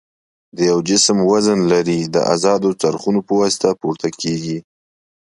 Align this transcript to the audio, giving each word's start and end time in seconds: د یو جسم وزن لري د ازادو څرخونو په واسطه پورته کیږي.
د 0.55 0.57
یو 0.69 0.79
جسم 0.89 1.17
وزن 1.31 1.59
لري 1.73 1.99
د 2.03 2.17
ازادو 2.33 2.69
څرخونو 2.81 3.19
په 3.27 3.33
واسطه 3.41 3.69
پورته 3.81 4.07
کیږي. 4.21 4.57